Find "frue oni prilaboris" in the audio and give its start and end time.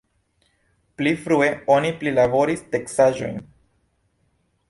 1.25-2.65